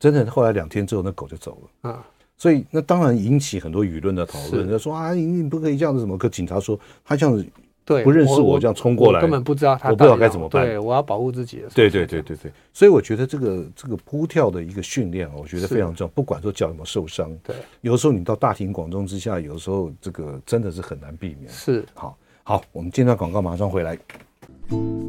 [0.00, 1.90] 真的，后来两天之后，那狗就走了。
[1.92, 2.04] 啊。
[2.36, 6.18] 所以那当然引起很多舆论的讨论，就说啊，你不可以这样子，什么？
[6.18, 7.46] 可警察说他这样子。
[7.86, 10.66] 对，不认识我这样冲过来，根本不知道他，我不知道该怎么办。
[10.66, 11.62] 对，我要保护自己。
[11.72, 16.08] 对对对对对，所以我觉得这个这个扑跳的一个训练，我觉得非常重要。
[16.12, 21.48] 不管说脚有没有受伤，对，有的时候你到大庭广众之下，有的时候这个真的是很难避免。
[21.48, 23.96] 是，好，好，我们进段广告，马上回来。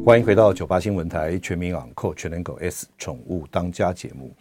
[0.04, 4.32] 欢迎回到九八新闻台全民昂扣全能狗 S 宠物当家节目，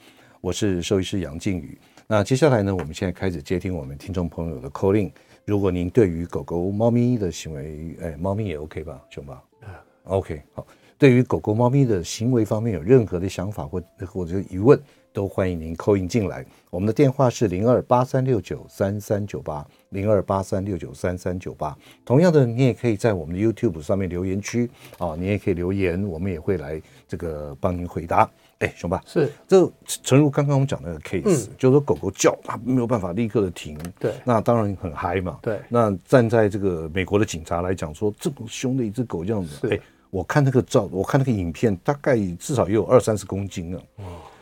[0.42, 1.76] 我是兽医师杨靖宇。
[2.06, 5.12] 那接下来呢，我们现在开始接听我们听众朋友的 call in。
[5.48, 9.70] 如果您对于狗狗、猫咪的行为，哎，猫咪也 OK 吧，熊猫、嗯
[10.04, 10.68] ，OK，好。
[10.98, 14.78] 对于狗狗、猫咪的行为方面有任何的想法或或者疑问，
[15.14, 16.46] 都欢迎您 call in 进来。
[16.70, 21.78] 我们的电话是零二八三六九三三九八，零二八三六九三三九八。
[22.06, 28.30] 同样的，你也可以在我们的 YouTube 上面留言区啊，你也可以留言，我们也会来这个帮您回答。
[28.60, 35.60] 哎，熊爸是，这诚如刚刚我们讲那个 case，就是说狗狗叫，它没有办法立刻的停，对，那当然很嗨嘛，对。
[35.70, 43.82] 那站在这个美国的警察来讲，说这么凶的一只狗这样子，哎，我看那个照，我看那个影片，大概至少也有二三十公斤啊。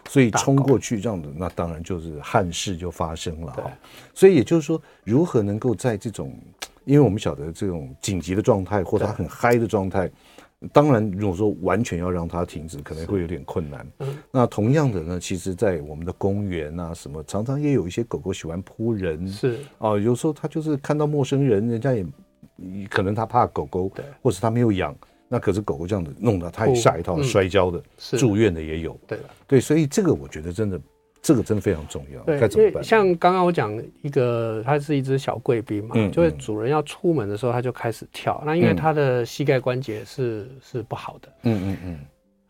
[0.09, 3.71] 所以冲过去这样的，那当然就是憾事就发生了哈。
[4.13, 6.33] 所以也就是说，如何能够在这种，
[6.85, 10.09] 因为我们晓得这种紧急的状态或者它很嗨的状态，
[10.71, 13.85] 当然如果说完全要让它停止，可能会有点困难。
[14.31, 19.27] 那同样的呢，其实，在我们的公园啊什么，常常也有一些狗狗喜欢扑人。
[19.27, 22.05] 是啊，有时候它就是看到陌生人，人家也
[22.89, 23.91] 可能它怕狗狗，
[24.21, 24.95] 或者它没有养。
[25.27, 27.81] 那可是狗狗这样子弄得，它也吓一跳，摔跤的、
[28.17, 28.97] 住院的也有。
[29.07, 30.79] 对对，所以这个我觉得真的，
[31.21, 32.23] 这个真的非常重要。
[32.39, 32.83] 该怎么办？
[32.83, 38.41] 像刚刚我讲一个，它是一只小贵宾嘛，就是主人要出门的时候，它就开始跳。
[38.45, 41.29] 那因为它的膝盖关节是是不好的。
[41.41, 41.99] 嗯嗯嗯。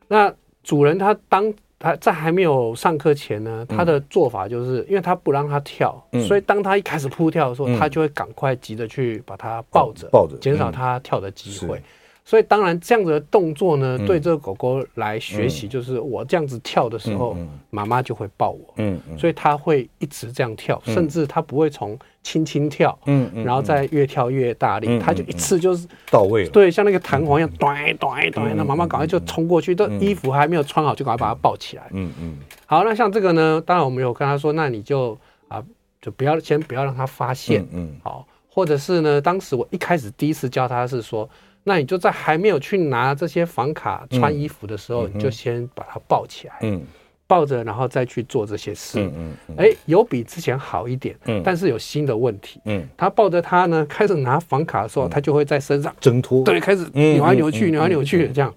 [0.07, 11.81] 那主人他当他在还没有上课前呢，他的做法就是，因为他不让它跳，所以当他一开始扑跳的时候，他就会赶快急着去把它抱着，抱着，减少它跳的机会。
[12.27, 17.37] 所以当然这样子的动作呢，对这个狗狗来学习，就是我这样子跳的时候，
[17.69, 18.73] 妈妈就会抱我。
[18.77, 26.49] 嗯，所以它会一直这样跳，甚至它不会从轻轻跳，嗯，然后再越跳越大力，它就一次就是到位了。
[26.49, 31.83] 对，像那个弹簧一样，咚咚咚，那妈妈赶快就冲过去，这衣服还没有穿好，就赶快把它抱起来。
[31.91, 32.39] 嗯嗯。
[32.65, 35.15] 好，那像这个呢，当然我们有跟他说，那你就
[35.47, 35.63] 啊，
[36.01, 37.63] 就不要先不要让他发现。
[37.71, 37.95] 嗯。
[38.01, 41.29] 好，或者是呢，当时我一开始第一次教他是说。
[41.67, 46.79] 那你就在还没有去拿这些房卡穿衣服的时候，你就先把它抱起来，嗯，
[47.25, 58.53] 抱着，然后再去做这些事，嗯嗯，哎，有比之前好一点，嗯，但是有新的问题，嗯，他抱着他呢，开始拿房卡的时候，他就会在身上挣脱，对，开始扭来扭去，扭来扭去的这样。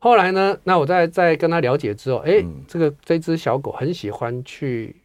[0.00, 4.96] 后来呢，那我在在跟他了解之后，哎，这个这只小狗很喜欢去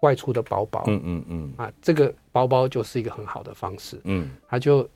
[0.00, 4.86] 外出的包包，嗯嗯嗯，啊，这个包包就是一个很好的方式，嗯，他就。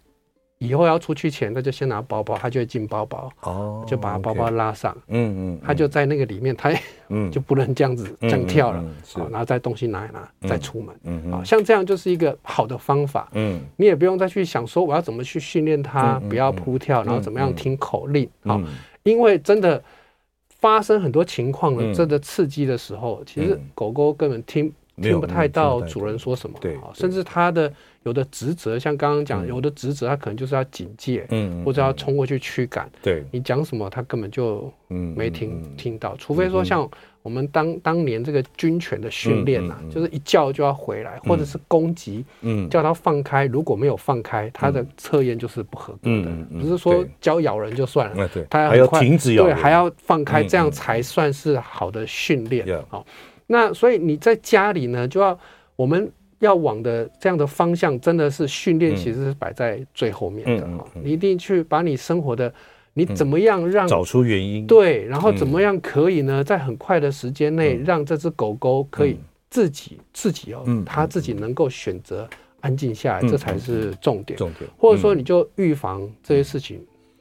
[0.61, 6.70] 以后要出去前，他就先拿包包，他就会进包包，哦，就把包包拉上，嗯嗯，他就在那个里面，他
[7.09, 7.31] 嗯。
[7.31, 18.61] 就不能这样子这样跳了，好，然后再东西拿一拿，再出门，嗯嗯，像这样就是一个好的方法，嗯，你也不用再去想说我要怎么去训练它不要扑跳，然后怎么样听口令，好，
[19.05, 19.83] 因为真的
[20.59, 27.72] 发生很多情况了，真的刺激的时候，其实狗狗根本听听不太到主人说什么，对，甚至他的。
[28.04, 32.90] 有的职责，像刚刚讲，有的职责他可能就是要警戒，嗯，或者要冲过去驱赶。
[33.02, 36.16] 对，你讲什么，他根本就没听听到。
[36.16, 36.88] 除非说像
[37.20, 46.30] 我们当当年这个军犬的训练呐，就是一叫就要回来，或者是攻击，嗯，叫他放开，如果没有放开，他的测验就是不合格的。
[46.58, 52.66] 不是说教咬人就算了，对，他还要停止咬，对，还要放开，这样才算是好的训练。
[52.88, 53.04] 好，
[53.50, 55.38] 那所以你在家里呢，就要
[55.76, 56.10] 我们。
[56.40, 60.66] 要往的这样的方向，真的是训练，其实是摆在最后面的。
[61.02, 62.50] 你一定去把你生活的，
[62.94, 64.66] 你怎么样让找出原因？
[64.66, 66.42] 对，然后怎么样可以呢？
[66.42, 69.18] 在很快的时间内，让这只狗狗可以
[69.50, 72.26] 自己自己哦，它自己能够选择
[72.62, 74.38] 安静下来，这才是重点。
[74.38, 76.80] 重点，或者说你就预防这些事情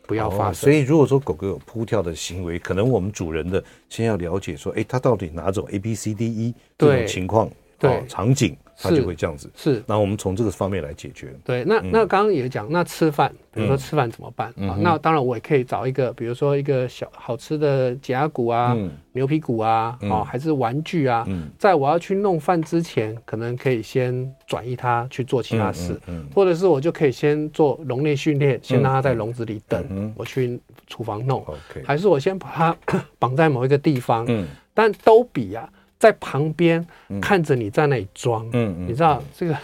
[0.09, 0.55] 不要发生。
[0.55, 7.47] 所以如果说狗狗有扑跳的行为，可能我们主人的先要了解说，哎，它到底哪种 A B C D E 这种情况？
[7.81, 8.57] 哦，场景。
[8.81, 9.83] 他就会这样子，是。
[9.85, 11.35] 那我们从这个方面来解决。
[11.43, 14.47] 对，那那刚刚也讲，那吃饭，比如说吃饭怎么办？
[14.67, 14.77] 啊？
[14.79, 18.75] 那当然我也可以找一个，比如说一个小好吃的夹骨啊、
[19.11, 25.99] 牛皮骨啊，哦，还是玩具啊，在我要去弄饭之前，可能可以先转移它去做其他事，
[26.33, 31.45] 或者是我就可以先做笼内训练，先让它在笼子里等，我去厨房弄，
[31.83, 32.77] 还是我先把它
[33.19, 34.25] 绑在某一个地方，
[34.73, 35.69] 但都比啊。
[35.99, 36.83] 在旁边
[37.21, 39.55] 看着你在那里装，嗯，你知道这个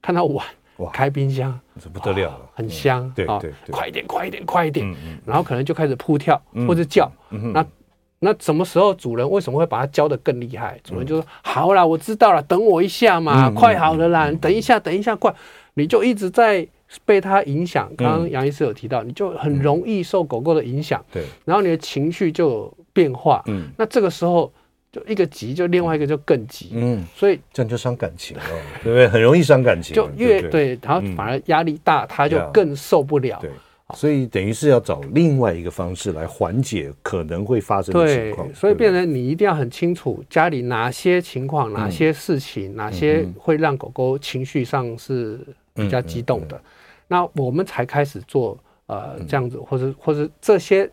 [0.00, 7.66] 看到碗哇，开冰箱这不得了了，很香，对对，快一点，快一点，快一点，然后可能就开始扑跳或者叫，那
[8.20, 10.78] 那什么时候主人为什么会把它教的更厉害？
[10.84, 15.34] 主人就说好啦，我知道了，等我一下嘛，快好了啦，等一下，等一下，快，
[15.74, 16.64] 你就一直在
[17.04, 17.92] 被它影响。
[17.96, 24.52] 刚刚杨医师有提到，你就很容易受狗狗的影响，对，然后你的情绪就有变化，嗯，那这个时候。
[24.92, 28.42] 就一个急，就另外一个就更急，嗯，所以这样就伤感情了，
[28.82, 29.06] 对不对？
[29.06, 33.38] 很容易伤感情，就越对，然后反而压力大，他就更受不了。
[33.40, 33.48] 对，
[33.94, 38.52] 所以等于是要找另外一个方式来缓解可能会发生的情况。
[38.52, 45.38] 所以变成你一定要很清楚家里哪些情况、哪些事情、哪些会让狗狗情绪上是
[45.72, 46.60] 比较激动的，
[47.06, 50.90] 那我们才开始做呃这样子，或者或者这些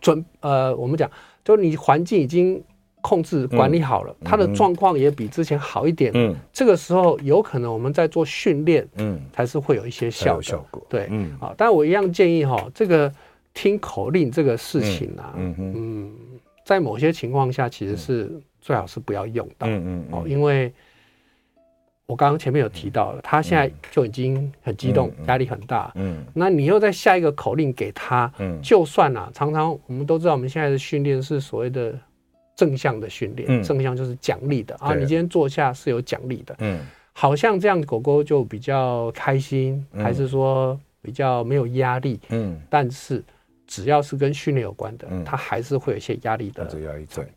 [0.00, 1.10] 准呃，我们讲，
[1.42, 2.62] 就你环境已经。
[3.02, 6.10] 控制管理好了，他的状况也比之前好一点。
[6.14, 10.84] 嗯，这个时候有可能我们在做训练，嗯，才是会有一些效效果。
[10.88, 13.12] 对，嗯，啊，但我一样建议哈，这个
[13.54, 16.10] 听口令这个事情啊，嗯嗯，
[16.64, 20.72] 在某些情况下其实是最好是不要用到，嗯嗯，哦，因为
[22.06, 31.98] 我刚刚前面有提到了，他现在就已经很激动，压力很大，嗯，那你又再下一个口令给他，嗯，就算啊，常常我们都知道，我们现在的训练是所谓的。
[32.60, 34.92] 正向的训练，嗯、正向就是奖励的啊！
[34.94, 36.78] 你今天坐下是有奖励的，嗯，
[37.14, 42.20] 好像这样狗狗就比较开心，嗯、还是说比较没有压力？
[42.28, 43.24] 嗯，但是
[43.66, 46.68] 只要是跟训练有关的，嗯、它还是会有一些压力的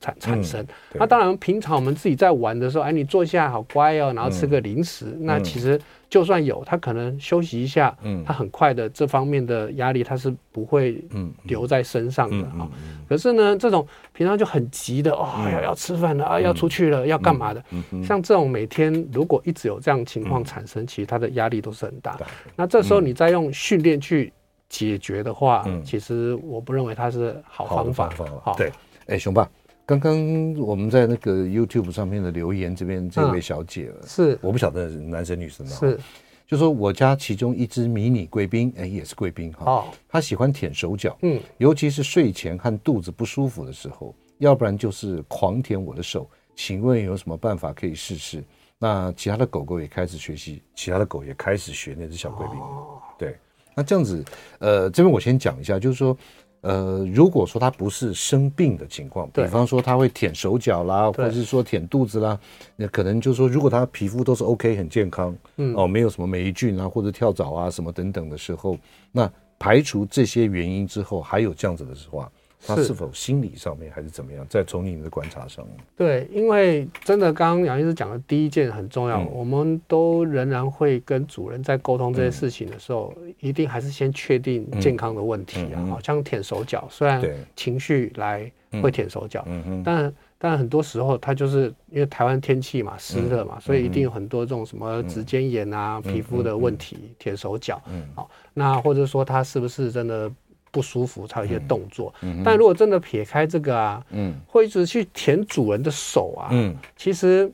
[0.02, 0.68] 产产生。
[0.96, 5.80] 那当然，平常我们自己在玩的时候，哎，你坐下好乖哦，然后吃个零食，嗯、那其实。
[6.14, 11.04] 就算有，他可能休息一下，嗯，他很快的这方面的压力他是不会
[11.46, 12.70] 留在身上的啊。
[13.10, 17.64] 可是呢，这种平常就很急的哦，要要吃饭了啊，要出去了，要干嘛的？
[18.04, 22.16] 像这种每天如果一直有这样情况产生，其实他的压力都是很大。
[22.56, 24.32] 那这时候你再用训练去
[24.70, 28.12] 解决的话，其实我不认为它是好方法。
[28.44, 28.72] 好，对，
[29.08, 29.50] 哎，熊爸。
[29.86, 35.76] 刚刚我们在那个 YouTube 上面的留言，这边这位小姐是我不晓得男生女生啊？
[35.78, 36.00] 是，
[36.48, 46.30] 就说我家其中一只迷你贵宾，哎，也是贵宾哈，哦，他喜欢舔手脚，嗯，尤其是睡前和肚子不舒服的时候，要不然就是狂舔我的手。
[46.56, 48.42] 请问有什么办法可以试试？
[48.80, 52.58] 那其他的狗狗也开始学习，其他的狗也开始学那只小贵宾。
[52.58, 53.36] 哦，对，
[53.76, 54.24] 那这样子，
[54.60, 56.18] 呃，这边我先讲一下，就是说。
[56.64, 62.40] 呃，如果说他不是生病的情况，比方说他会舔手脚啦，或者是说舔肚子啦，
[62.78, 68.78] 那可能就是说，如果他皮肤都是 OK 很健康，嗯，哦，没有什么霉菌啊或者跳蚤啊什么等等的时候，
[69.12, 72.32] 那排除这些原因之后，还有这样子的话。
[72.66, 74.46] 他是否心理上面还是怎么样？
[74.50, 75.66] 在从你们的观察上，
[75.98, 85.86] 对，因为真的，刚刚杨医师讲的第一件很重要，我们都仍然会跟主人在沟通这些事情的时候，一定还是先确定健康的问题啊。
[85.88, 87.22] 好像舔手脚，虽然
[87.56, 88.50] 情绪来
[88.82, 89.46] 会舔手脚，
[89.84, 97.82] 但但很多时候它就是因为台湾天气嘛，湿热嘛，所以一定有很多这种什么指尖炎啊、皮肤的问题，舔手脚。
[98.14, 100.32] 好，那或者说他是不是真的？
[100.74, 107.50] 不舒服才有一些动作，嗯嗯、但如果真的撇开这个啊，嗯，会一直去舔主人的手啊，嗯，其实。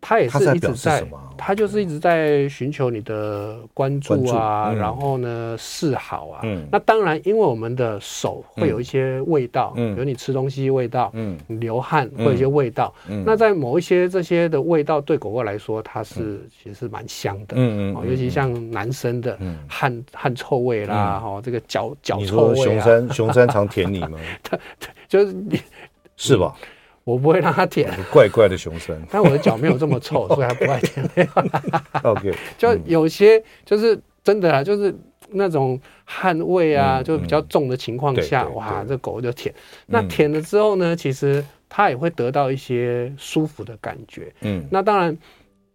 [0.00, 1.04] 他也是一直在，
[1.36, 6.40] 他就是一直在寻求你的关注啊，然后呢示好啊。
[6.44, 22.64] 嗯，那当然，因为我们的手会有一些味道，嗯，比如你吃东西味道，嗯，流汗会有一些味道，嗯，那在某一些这些的味道对狗狗来说，它是其实是蛮香的，嗯嗯，尤其像男生的汗汗臭味啦，哈，这个脚脚臭味啊。
[22.64, 24.18] 熊山熊山常舔你吗？
[24.42, 24.56] 它，
[25.08, 25.60] 就是你
[26.16, 26.54] 是吧？
[27.08, 31.26] 我不会让它舔， 怪怪的熊生，但我的脚没有这么臭， 所以还不爱舔。
[32.04, 34.94] OK，就有些就是真的啊，就是
[35.30, 39.54] 那种汗味啊，就比较重的情况下，哇，这狗就舔。
[39.86, 44.30] 那舔了之后呢，其实它也会得到一些舒服的感觉。
[44.42, 45.16] 嗯，那当然，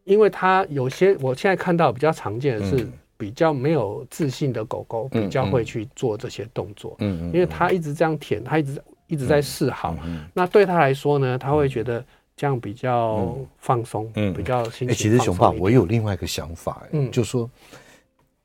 [0.04, 6.96] 因为它有些我现在看到比较常见的是比较没有自信的狗狗，比较会去做这些动作。
[7.00, 8.80] 嗯，因为它一直这样舔，它一直。
[9.14, 9.96] 一直在示好，
[10.34, 12.04] 那对他来说呢，他会觉得
[12.36, 14.90] 这样比较放松，嗯，比较心情。
[14.90, 17.48] 哎，其实熊爸，我有另外一个想法，嗯，就说，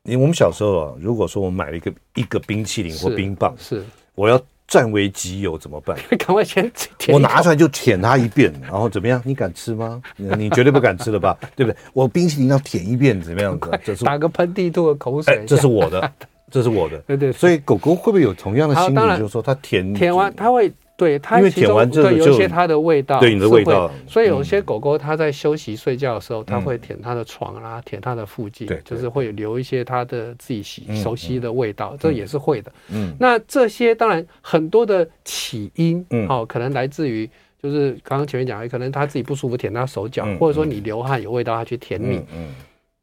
[0.03, 5.97] 因为我们小时候啊，如果说我买了一个一个冰淇淋或冰棒，是我要占为己有怎么办？
[6.19, 9.19] 赶快先舔，我拿出来就舔它一遍， 然后怎么样？
[9.25, 9.99] 你敢吃吗？
[10.17, 11.35] 你绝对不敢吃了吧？
[11.55, 11.75] 对不对？
[11.93, 13.59] 我冰淇淋要舔一遍，怎么样？
[13.83, 16.11] 这是打个喷嚏吐个口水，这是我的。
[16.51, 19.17] 这是我的，对对，所以狗狗会不会有同样的心理？
[19.17, 23.89] 就是说，它舔舔完，它会对它，因为舔完之后有一些它的味道，对你的味道。
[24.07, 32.71] 所以有些狗狗它在休息睡觉的时候，它会舔它的床啦，舔它的附近，就是会留一些它的自己喜熟悉的味道，这也是会的。
[32.89, 37.29] 嗯，那这些当然很多的起因，哦，可能来自于
[37.61, 42.17] 就是刚刚前面讲的，可能它自己不舒服舔它手脚，或者说你流汗有味道，它去舔你。
[42.35, 42.53] 嗯。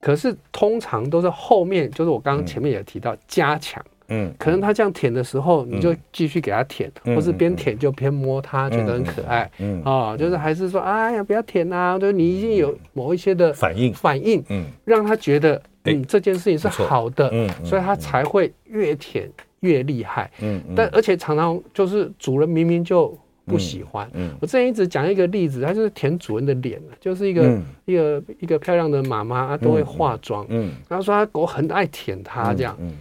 [0.07, 19.29] 可是通常都是后面，就是我刚刚前面也提到加强，嗯，可能他这样舔的时候，你就继续给他舔，或是边舔就边摸他，觉得很可爱，嗯啊，就是还是说，哎呀，不要舔啊，就是你已经有某一些的反应，反应，嗯，让他觉得，嗯，这件事情是好的，嗯，所以他才会越舔
[19.59, 23.19] 越厉害，嗯，但而且常常就是主人明明就。
[23.47, 24.09] 不喜欢。
[24.13, 30.45] 嗯，我之前一直讲一个例子，他就是舔主人的脸，就是一个一个一个漂亮的妈妈，她都会化妆。
[30.49, 32.77] 嗯，然后说她狗很爱舔她这样。
[32.81, 32.93] 嗯，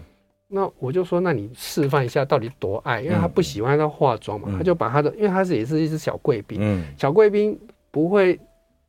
[0.47, 7.57] 那我就说，那你示范一下到底多爱，因为他不喜欢她化妆嘛，他就把他的，因为他是也是一只小贵宾，嗯，小贵宾
[7.89, 8.39] 不会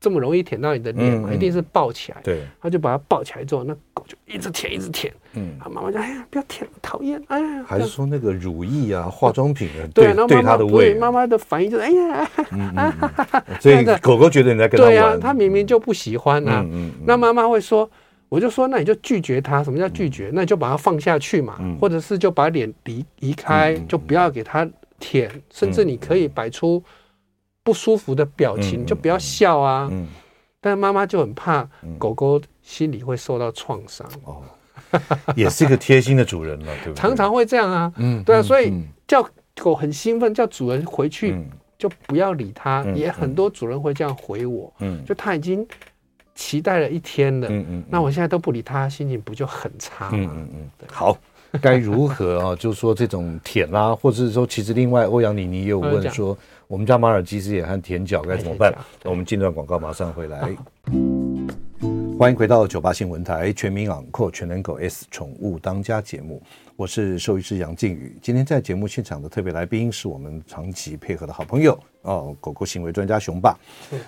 [0.01, 12.31] 这么容易舔到你的脸嘛，一定是抱起来，对，他就把它抱起来之后，那狗就一直舔，一直舔，嗯，他妈妈就哎呀，不要舔，讨厌，哎呀，还是说那个乳液啊，化妆品啊，对对它的胃，妈妈的反应就是哎呀，
[13.61, 16.65] 所以狗狗觉得你在跟他玩，对啊，它明明就不喜欢啊，
[17.05, 17.89] 那妈妈会说。
[18.29, 19.63] 我就说，那你就拒绝它。
[19.63, 20.33] 什么叫拒绝？
[20.35, 24.69] 那你就把它放下去嘛，或者是就把脸离移开，就不要给它
[24.99, 26.83] 舔，甚至你可以摆出
[27.67, 29.91] 不舒服的表情，就不要笑啊。
[30.61, 34.09] 但妈妈就很怕狗狗心里会受到创伤。
[34.23, 34.43] 哦，
[35.35, 36.95] 也是一个贴心的主人了，对不对？
[36.95, 37.93] 常常会这样啊。
[37.97, 38.73] 嗯，对啊，所以
[39.09, 41.37] 叫狗很兴奋，叫主人回去
[41.77, 42.85] 就不要理它。
[42.95, 44.73] 也很多主人会这样回我。
[44.79, 45.67] 嗯，就他已经。
[46.39, 50.19] 期待了一天了，嗯嗯，那我现在都不理他，心情不就很差吗？
[50.21, 50.49] 嗯嗯
[50.83, 51.17] 嗯，好，
[51.63, 52.57] 该如何啊？
[52.61, 56.37] 就是说这种舔啦，或者是说，其实另外欧阳妮妮也有问说，
[56.69, 58.75] 我们家马尔济斯也很舔脚，该怎么办？
[59.05, 60.41] 我们进段广告，马上回来。
[62.19, 66.43] 欢迎回到九八新闻台全民昂扣全能狗 S 宠物当家节目。
[66.75, 73.57] 我是兽医师杨靖宇，今天在节目现场的特别来宾是我们长期配合的好朋友哦，狗狗行为专家熊爸。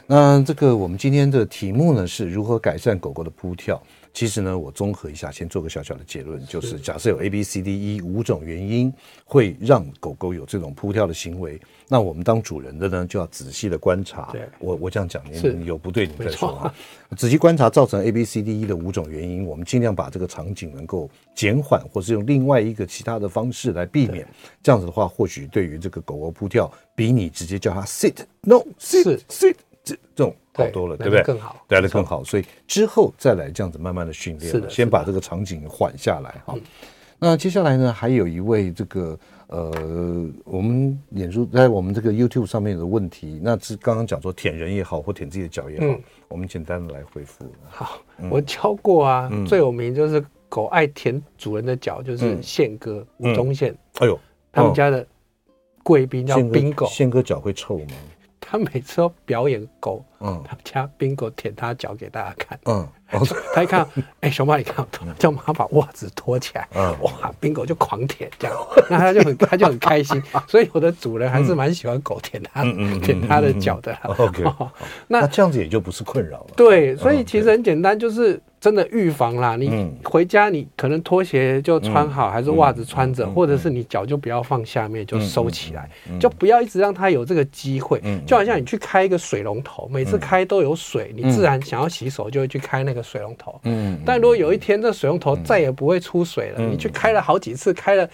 [0.07, 3.81] 那这个我们今天的题目呢，是如何改善狗狗的扑跳。
[4.13, 8.93] 其实呢，我综合一下，先做个小小的结论，就是 假设有 A、B、C、D、E 五种原因
[9.25, 14.31] 会让狗狗有这种扑跳的行为，那我们当主人的呢，就要仔细的观察。
[14.33, 16.75] 对，我我这样讲，您有不对你再说啊。
[17.17, 24.27] 仔细观察造成 A、B、C、D、E 的五种原因，我们尽量把这个场景能够减缓，或是用另外一个其他的方式来避免。
[24.63, 29.55] 这样子的话，或许对于这个狗狗扑跳，比你直接叫它 sit no sit sit
[30.14, 30.34] 这种。
[30.55, 31.22] 好多了，对不对？
[31.22, 36.53] 更好，来的更好，所以之后再来这样子慢慢的训练，是的，先把这个场景缓下来哈。
[37.16, 39.16] 那接下来呢，还有一位这个
[39.47, 47.45] 呃，我们演出在我们这个 YouTube 上面的问题，那是刚刚讲说舔人也好，或舔自己的脚也好，我们简单的来回复。
[47.68, 53.72] 好，我教过啊，最有名就是狗爱舔主人的脚，就是宪哥吴宗宪。
[54.01, 54.18] 哎呦，
[54.51, 55.07] 他们家的
[55.84, 57.95] 贵宾叫宾狗，宪哥脚会臭吗？
[58.51, 62.88] 他每次都表演狗，嗯，他们家宾狗舔他脚给大家看，嗯，
[63.55, 63.87] 他一看，
[64.21, 64.87] 哎，熊爸，你看，
[65.19, 68.57] 叫妈把袜子脱起来，嗯，哇，宾狗就狂舔，这样，
[68.89, 72.63] 那他就很 他就很开心，所以有的主人还是蛮喜欢狗舔他，
[73.03, 73.97] 舔他的脚的。
[74.19, 74.45] OK，
[75.07, 76.47] 那这样子也就不是困扰了。
[76.57, 78.41] 对，所以其实很简单，就是。
[78.61, 85.89] 真的预防啦，你回家你可能拖鞋就穿好，还是袜子穿着，或者是你脚就不要放下面，就收起来，
[86.19, 88.03] 就不要一直让它有这个机会。
[88.27, 93.61] 就好像你去开一个水龙头，每次开都有水，你自然想要洗手就会去开那个水龙头。
[93.64, 98.09] 嗯，但如果有一天这水龙头再也不会出水了，你去开了好几次，开了，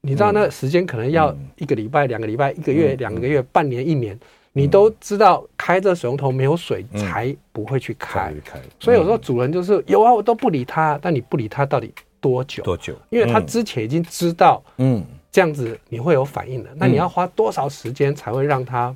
[0.00, 4.18] 你知道那时间可能要一个礼拜、两个礼拜、一个月、两个月、半年、一年。
[4.54, 8.30] 你都知道开这水龙头没有水才不会去开，
[8.78, 11.90] 所以有时候主人就是有啊，我都不理他，但你不理他到底
[12.20, 12.62] 多久？
[12.62, 12.94] 多久？
[13.08, 18.94] 因为他之前已经知道，嗯，这样子你会有反应的，那你要花多少时间才会让他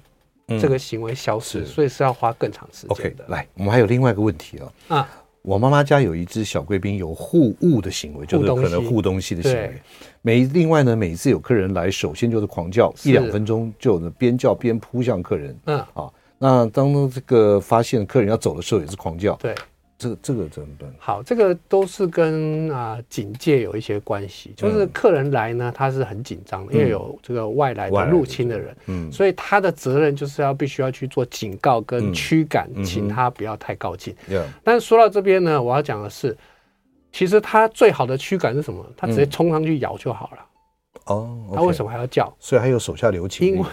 [0.60, 1.64] 这个行为消失？
[1.64, 3.24] 所以是要花更长时间的。
[3.28, 4.72] 来，我们还有另外一个问题哦。
[4.96, 5.08] 啊。
[5.42, 9.80] 我妈妈家有一只小贵宾，有互物的行为，就是可能互东西的行为。
[10.20, 15.56] 每另外呢，每次有客人来，首先就是狂叫，一两分钟就边叫边扑向客人。
[15.66, 19.36] 嗯，啊，那当这个发现客人要走的时候，也是狂叫。
[19.36, 19.54] 对。
[19.98, 20.94] 这个这个怎么办？
[20.98, 24.52] 好，这个都是跟啊警戒有一些关系。
[24.56, 34.14] 就是客人来呢，他是很紧张的，因为有这个外来的入侵的人，嗯，所以他的责任就是要必须要去做警告跟驱赶，请他不要太靠近。
[34.62, 36.36] 但是说到这边呢，我要讲的是，
[37.10, 38.84] 其实他最好的驱赶是什么？
[38.96, 40.38] 他直接冲上去咬就好了。
[41.06, 42.34] 哦，他为什么还要叫？
[42.38, 43.66] 所以还有手下留情，因为。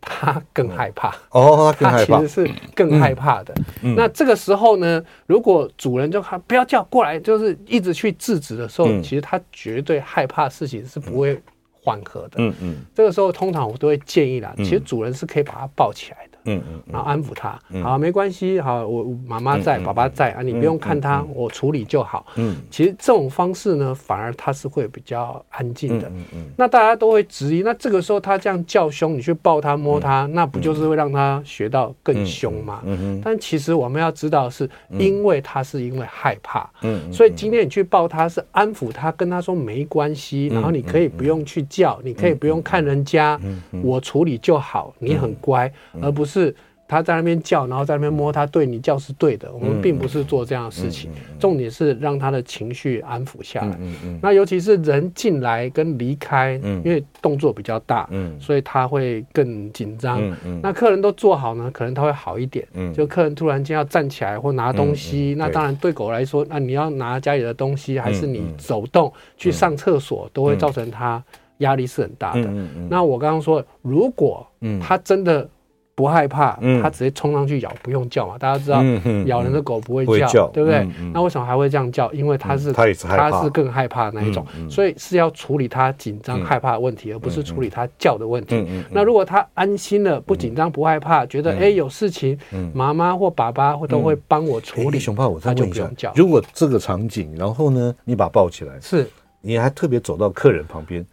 [0.00, 1.14] 他更害怕。
[1.30, 3.54] 哦，他其实是更害怕的。
[3.82, 11.40] 那这个时候呢，如果主人就喊不要叫过来，就是一直去制止的时候，其实他绝对害怕事情是不会
[11.72, 12.36] 缓和的。
[12.38, 16.37] 嗯嗯，这个时候通常我都会建议啦，其实主人是可以把它抱起来的。
[16.48, 22.24] 嗯嗯，然后安抚他，好，没关系，好，我妈妈在，爸爸在啊，你不用看他，我处理就好。
[22.36, 26.08] 嗯，其实这种方式呢，反而他是会比较安静的。
[26.08, 32.80] 嗯嗯，那大家都会质疑，那这个时候他这样叫凶，你去抱他摸他，那不就是会让他学到更凶吗？
[32.84, 36.68] 嗯嗯，但其实我们要知道，是因为他是因为害怕。
[36.80, 43.38] 嗯，所以今天你去抱他是安抚他，跟他说没关系，然后你可以不用去叫，你可以不用看人家，
[43.82, 45.70] 我处理就好，你很乖，
[46.00, 46.37] 而不是。
[46.38, 46.54] 是
[46.86, 49.52] 他在那边叫，然后在那边摸他，对你叫是对的。
[49.52, 53.78] 我们并不是做这样的事情，重点是让他的情绪安抚下来。
[54.22, 58.08] 那尤其是人进来跟离开，因为动作比较大，
[58.40, 60.34] 所以他会更紧张。
[60.62, 62.66] 那客人都坐好呢，可能他会好一点。
[62.94, 71.22] 就客人突然间要站起来或拿东西，那当然对狗来说，那你要拿家里的东西，还是你走动去上厕所，都会造成他
[71.58, 72.50] 压力是很大的。
[72.88, 74.46] 那我刚刚说，如果
[74.80, 75.46] 他真的。
[75.98, 78.38] 不害怕，它直接冲上去咬，不用叫嘛。
[78.38, 78.80] 大家知道，
[79.26, 80.88] 咬人的狗不会叫，对不对？
[81.12, 82.08] 那为什么还会这样叫？
[82.12, 88.64] 因为它是它是更害怕那一种，所以是要处理它紧张害怕的问题，而不是处理它叫的问题。
[88.92, 92.38] 那如果它安心了，不紧张不害怕，觉得哎有事情，
[92.72, 96.12] 妈妈或爸爸会都会帮我处理，熊爸，我再问一下，叫。
[96.14, 99.04] 如果这个场景，然后呢，你把它抱起来，是，
[99.40, 101.04] 你还特别走到客人旁边。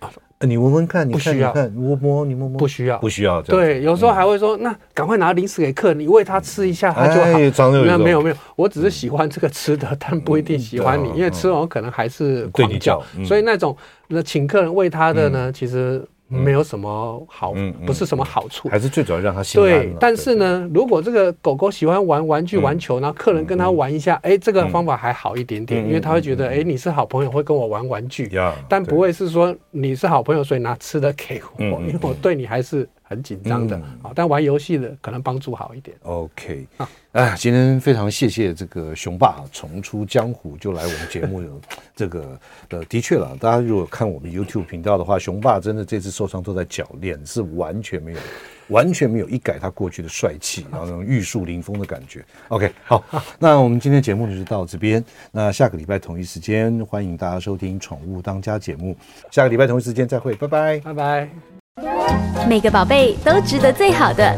[0.41, 3.41] 你闻闻看，你看，你看，摸摸，你摸摸，不需要，不需要。
[3.41, 7.71] 对，有时候还会说，那赶快拿零食给客人，你喂他吃一下，他就好。
[7.71, 13.01] 没有，没有，没有，我只是喜欢这个吃的，但不一定喜欢你，因为吃完可能还是狂叫。
[13.25, 13.75] 所以那种
[14.09, 16.05] 那请客人喂他的呢，其实。
[16.27, 17.53] 没有什么好，
[17.85, 19.69] 不是什么好处，还是最主要让他心安。
[19.69, 28.31] 对，但是呢，如果这个狗狗喜欢玩玩具、玩球，然后客人跟他玩一下，哎，这个方法还好一点点，因为他会觉得，哎，你是好朋友，会跟我玩玩具，
[28.67, 32.87] 但不会是说你是好朋友，所以拿吃的给我，因为我对你还是。
[33.07, 33.75] 很紧张的。
[34.01, 35.95] 啊，但玩游戏的可能帮助好一点。
[36.01, 36.89] OK，啊，
[37.37, 41.41] 今天非常谢谢这个熊爸重出江湖就来我们节目，
[41.95, 42.37] 这个
[42.69, 48.19] 呃，的确了，大家如果看我们 YouTube 频道的话，熊爸真的这次受伤都在脚脸，是完全没有，
[48.67, 52.21] 完全没有一改他过去的帅气，然后那种玉树临风的感觉。
[52.49, 53.01] OK，好，
[53.39, 55.01] 那我们今天节目就是到这边，
[55.31, 58.93] 那下个礼拜同一时间欢迎大家收听《宠物当家》节目，
[59.31, 61.29] 下个礼拜同一时间再会，拜拜，拜拜。
[62.49, 64.37] 每个宝贝都值得最好的，